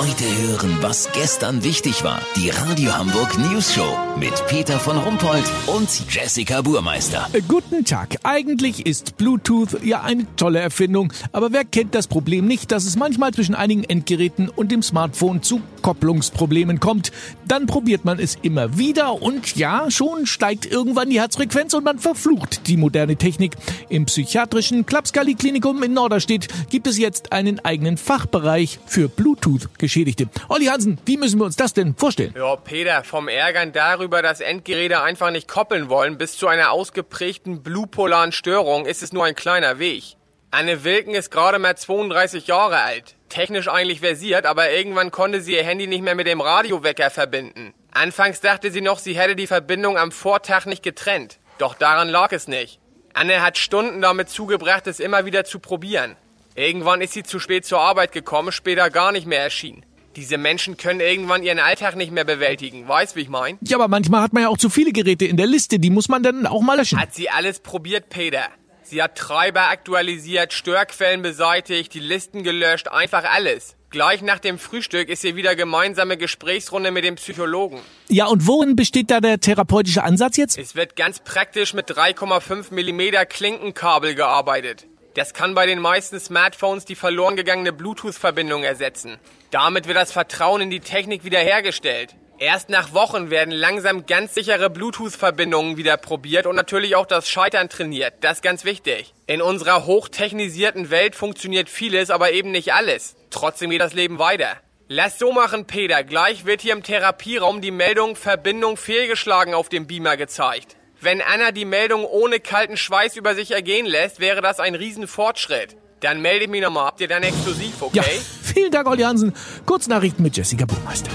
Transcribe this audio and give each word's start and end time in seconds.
Heute 0.00 0.24
hören, 0.24 0.78
was 0.80 1.12
gestern 1.12 1.62
wichtig 1.62 2.02
war. 2.04 2.22
Die 2.34 2.48
Radio 2.48 2.96
Hamburg 2.96 3.36
News 3.36 3.74
Show 3.74 3.98
mit 4.18 4.32
Peter 4.46 4.78
von 4.78 4.96
Rumpold 4.96 5.44
und 5.66 5.90
Jessica 6.08 6.62
Burmeister. 6.62 7.28
Äh, 7.34 7.42
Guten 7.46 7.84
Tag. 7.84 8.16
Eigentlich 8.22 8.86
ist 8.86 9.18
Bluetooth 9.18 9.84
ja 9.84 10.00
eine 10.00 10.24
tolle 10.36 10.60
Erfindung, 10.60 11.12
aber 11.32 11.52
wer 11.52 11.66
kennt 11.66 11.94
das 11.94 12.06
Problem 12.06 12.46
nicht, 12.46 12.72
dass 12.72 12.86
es 12.86 12.96
manchmal 12.96 13.34
zwischen 13.34 13.54
einigen 13.54 13.84
Endgeräten 13.84 14.48
und 14.48 14.72
dem 14.72 14.82
Smartphone 14.82 15.42
zu 15.42 15.60
Kopplungsproblemen 15.82 16.80
kommt? 16.80 17.12
Dann 17.46 17.66
probiert 17.66 18.04
man 18.04 18.18
es 18.18 18.36
immer 18.42 18.78
wieder 18.78 19.20
und 19.22 19.56
ja, 19.56 19.90
schon 19.90 20.26
steigt 20.26 20.66
irgendwann 20.66 21.10
die 21.10 21.20
Herzfrequenz 21.20 21.74
und 21.74 21.84
man 21.84 21.98
verflucht 21.98 22.66
die 22.68 22.76
moderne 22.76 23.16
Technik. 23.16 23.56
Im 23.88 24.06
psychiatrischen 24.06 24.86
Klapskali-Klinikum 24.86 25.82
in 25.82 25.92
Norderstedt 25.92 26.48
gibt 26.70 26.86
es 26.86 26.98
jetzt 26.98 27.32
einen 27.32 27.64
eigenen 27.64 27.96
Fachbereich 27.96 28.78
für 28.86 29.08
Bluetooth-Geschädigte. 29.08 30.28
Olli 30.48 30.66
Hansen, 30.66 30.98
wie 31.06 31.16
müssen 31.16 31.38
wir 31.40 31.46
uns 31.46 31.56
das 31.56 31.74
denn 31.74 31.94
vorstellen? 31.94 32.34
Ja, 32.36 32.56
Peter, 32.56 33.04
vom 33.04 33.28
Ärgern 33.28 33.72
darüber, 33.72 34.22
dass 34.22 34.40
Endgeräte 34.40 35.02
einfach 35.02 35.30
nicht 35.30 35.48
koppeln 35.48 35.88
wollen, 35.88 36.18
bis 36.18 36.36
zu 36.36 36.46
einer 36.46 36.72
ausgeprägten 36.72 37.62
blue-polaren 37.62 38.32
Störung 38.32 38.86
ist 38.86 39.02
es 39.02 39.12
nur 39.12 39.24
ein 39.24 39.34
kleiner 39.34 39.78
Weg. 39.78 40.16
Anne 40.52 40.82
Wilken 40.82 41.14
ist 41.14 41.30
gerade 41.30 41.60
mal 41.60 41.76
32 41.76 42.48
Jahre 42.48 42.80
alt. 42.82 43.14
Technisch 43.28 43.68
eigentlich 43.68 44.00
versiert, 44.00 44.46
aber 44.46 44.72
irgendwann 44.72 45.12
konnte 45.12 45.40
sie 45.40 45.54
ihr 45.54 45.62
Handy 45.62 45.86
nicht 45.86 46.02
mehr 46.02 46.16
mit 46.16 46.26
dem 46.26 46.40
Radiowecker 46.40 47.08
verbinden. 47.10 47.72
Anfangs 47.92 48.40
dachte 48.40 48.72
sie 48.72 48.80
noch, 48.80 48.98
sie 48.98 49.16
hätte 49.16 49.36
die 49.36 49.46
Verbindung 49.46 49.96
am 49.96 50.10
Vortag 50.10 50.66
nicht 50.66 50.82
getrennt. 50.82 51.38
Doch 51.58 51.74
daran 51.74 52.08
lag 52.08 52.32
es 52.32 52.48
nicht. 52.48 52.80
Anne 53.14 53.42
hat 53.42 53.58
Stunden 53.58 54.02
damit 54.02 54.28
zugebracht, 54.28 54.88
es 54.88 54.98
immer 54.98 55.24
wieder 55.24 55.44
zu 55.44 55.60
probieren. 55.60 56.16
Irgendwann 56.56 57.00
ist 57.00 57.12
sie 57.12 57.22
zu 57.22 57.38
spät 57.38 57.64
zur 57.64 57.80
Arbeit 57.80 58.10
gekommen, 58.10 58.50
später 58.50 58.90
gar 58.90 59.12
nicht 59.12 59.26
mehr 59.26 59.42
erschienen. 59.42 59.86
Diese 60.16 60.36
Menschen 60.36 60.76
können 60.76 60.98
irgendwann 60.98 61.44
ihren 61.44 61.60
Alltag 61.60 61.94
nicht 61.94 62.10
mehr 62.10 62.24
bewältigen. 62.24 62.88
Weißt, 62.88 63.14
wie 63.14 63.20
ich 63.20 63.28
mein? 63.28 63.56
Ja, 63.60 63.76
aber 63.76 63.86
manchmal 63.86 64.22
hat 64.22 64.32
man 64.32 64.42
ja 64.42 64.48
auch 64.48 64.58
zu 64.58 64.68
viele 64.68 64.90
Geräte 64.90 65.26
in 65.26 65.36
der 65.36 65.46
Liste, 65.46 65.78
die 65.78 65.90
muss 65.90 66.08
man 66.08 66.24
dann 66.24 66.46
auch 66.48 66.62
mal 66.62 66.76
löschen. 66.76 66.98
Hat 66.98 67.14
sie 67.14 67.30
alles 67.30 67.60
probiert, 67.60 68.08
Peter. 68.08 68.48
Sie 68.90 69.00
hat 69.00 69.16
Treiber 69.16 69.68
aktualisiert, 69.68 70.52
Störquellen 70.52 71.22
beseitigt, 71.22 71.94
die 71.94 72.00
Listen 72.00 72.42
gelöscht, 72.42 72.88
einfach 72.88 73.22
alles. 73.22 73.76
Gleich 73.90 74.20
nach 74.20 74.40
dem 74.40 74.58
Frühstück 74.58 75.08
ist 75.08 75.22
hier 75.22 75.36
wieder 75.36 75.54
gemeinsame 75.54 76.16
Gesprächsrunde 76.16 76.90
mit 76.90 77.04
dem 77.04 77.14
Psychologen. 77.14 77.78
Ja, 78.08 78.26
und 78.26 78.48
worin 78.48 78.74
besteht 78.74 79.12
da 79.12 79.20
der 79.20 79.38
therapeutische 79.38 80.02
Ansatz 80.02 80.36
jetzt? 80.36 80.58
Es 80.58 80.74
wird 80.74 80.96
ganz 80.96 81.20
praktisch 81.20 81.72
mit 81.72 81.88
3,5 81.88 82.72
mm 82.72 83.28
Klinkenkabel 83.28 84.16
gearbeitet. 84.16 84.88
Das 85.14 85.34
kann 85.34 85.54
bei 85.54 85.66
den 85.66 85.78
meisten 85.78 86.18
Smartphones 86.18 86.84
die 86.84 86.96
verloren 86.96 87.36
gegangene 87.36 87.72
Bluetooth-Verbindung 87.72 88.64
ersetzen. 88.64 89.18
Damit 89.52 89.86
wird 89.86 89.98
das 89.98 90.10
Vertrauen 90.10 90.62
in 90.62 90.70
die 90.70 90.80
Technik 90.80 91.22
wiederhergestellt. 91.22 92.16
Erst 92.40 92.70
nach 92.70 92.94
Wochen 92.94 93.28
werden 93.28 93.52
langsam 93.52 94.06
ganz 94.06 94.32
sichere 94.32 94.70
Bluetooth-Verbindungen 94.70 95.76
wieder 95.76 95.98
probiert 95.98 96.46
und 96.46 96.56
natürlich 96.56 96.96
auch 96.96 97.04
das 97.04 97.28
Scheitern 97.28 97.68
trainiert. 97.68 98.14
Das 98.22 98.38
ist 98.38 98.42
ganz 98.42 98.64
wichtig. 98.64 99.12
In 99.26 99.42
unserer 99.42 99.84
hochtechnisierten 99.84 100.88
Welt 100.88 101.14
funktioniert 101.14 101.68
vieles, 101.68 102.08
aber 102.08 102.32
eben 102.32 102.50
nicht 102.50 102.72
alles. 102.72 103.14
Trotzdem 103.28 103.68
geht 103.68 103.82
das 103.82 103.92
Leben 103.92 104.18
weiter. 104.18 104.56
Lass 104.88 105.18
so 105.18 105.32
machen, 105.32 105.66
Peter. 105.66 106.02
Gleich 106.02 106.46
wird 106.46 106.62
hier 106.62 106.72
im 106.72 106.82
Therapieraum 106.82 107.60
die 107.60 107.70
Meldung 107.70 108.16
Verbindung 108.16 108.78
fehlgeschlagen 108.78 109.52
auf 109.52 109.68
dem 109.68 109.86
Beamer 109.86 110.16
gezeigt. 110.16 110.76
Wenn 110.98 111.20
Anna 111.20 111.50
die 111.50 111.66
Meldung 111.66 112.06
ohne 112.06 112.40
kalten 112.40 112.78
Schweiß 112.78 113.16
über 113.16 113.34
sich 113.34 113.50
ergehen 113.50 113.84
lässt, 113.84 114.18
wäre 114.18 114.40
das 114.40 114.60
ein 114.60 114.74
Riesenfortschritt. 114.74 115.76
Dann 116.00 116.22
melde 116.22 116.46
ich 116.46 116.50
mich 116.50 116.62
nochmal. 116.62 116.86
Habt 116.86 117.02
ihr 117.02 117.08
dann 117.08 117.22
exklusiv, 117.22 117.82
okay? 117.82 117.98
Ja, 117.98 118.02
vielen 118.42 118.72
Dank, 118.72 118.88
Olli 118.88 119.02
Hansen. 119.02 119.34
Kurznachrichten 119.66 120.22
mit 120.22 120.38
Jessica 120.38 120.64
Burmeister. 120.64 121.10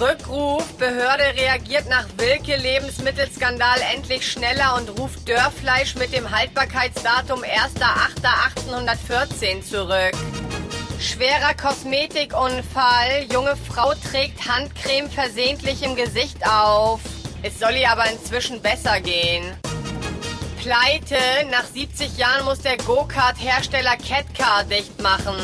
Rückruf. 0.00 0.64
Behörde 0.78 1.34
reagiert 1.36 1.88
nach 1.88 2.06
Wilke 2.16 2.56
Lebensmittelskandal 2.56 3.80
endlich 3.94 4.30
schneller 4.30 4.76
und 4.76 4.88
ruft 4.98 5.28
Dörrfleisch 5.28 5.96
mit 5.96 6.14
dem 6.14 6.30
Haltbarkeitsdatum 6.30 7.42
1.8.1814 7.42 9.62
zurück. 9.62 10.12
Schwerer 10.98 11.54
Kosmetikunfall. 11.54 13.26
Junge 13.32 13.56
Frau 13.56 13.94
trägt 13.94 14.48
Handcreme 14.48 15.10
versehentlich 15.10 15.82
im 15.82 15.96
Gesicht 15.96 16.46
auf. 16.46 17.00
Es 17.42 17.58
soll 17.58 17.72
ihr 17.72 17.90
aber 17.90 18.08
inzwischen 18.10 18.62
besser 18.62 19.00
gehen. 19.00 19.56
Pleite. 20.60 21.16
Nach 21.50 21.64
70 21.64 22.16
Jahren 22.16 22.44
muss 22.44 22.60
der 22.60 22.76
Go-Kart-Hersteller 22.78 23.96
Catcar 23.96 24.64
dicht 24.64 25.00
machen. 25.00 25.36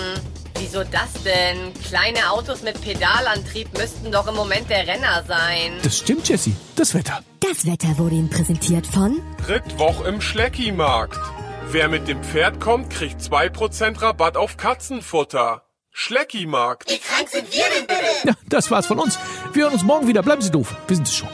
Wieso 0.59 0.85
das 0.85 1.13
denn? 1.23 1.73
Kleine 1.89 2.31
Autos 2.31 2.63
mit 2.63 2.81
Pedalantrieb 2.81 3.77
müssten 3.77 4.11
doch 4.11 4.27
im 4.27 4.35
Moment 4.35 4.71
der 4.71 4.87
Renner 4.87 5.23
sein. 5.27 5.73
Das 5.83 5.99
stimmt, 5.99 6.29
Jessie. 6.29 6.57
Das 6.77 6.95
Wetter. 6.95 7.23
Das 7.41 7.67
Wetter 7.67 7.99
wurde 7.99 8.15
Ihnen 8.15 8.31
präsentiert 8.31 8.87
von 8.87 9.21
Rittwoch 9.47 10.05
im 10.05 10.21
Schleckimarkt. 10.21 11.19
Wer 11.69 11.89
mit 11.89 12.09
dem 12.09 12.23
Pferd 12.23 12.61
kommt, 12.61 12.91
kriegt 12.91 13.21
2% 13.21 14.01
Rabatt 14.01 14.37
auf 14.37 14.57
Katzenfutter. 14.57 15.63
Schleckimarkt. 15.91 16.91
Ja, 18.25 18.35
das 18.49 18.71
war's 18.71 18.87
von 18.87 18.99
uns. 18.99 19.19
Wir 19.53 19.65
hören 19.65 19.75
uns 19.75 19.83
morgen 19.83 20.09
wieder. 20.09 20.23
Bleiben 20.23 20.43
Sie 20.43 20.51
doof. 20.51 20.75
Wir 20.87 20.97
sind 20.97 21.09
es 21.09 21.17
schon. 21.17 21.29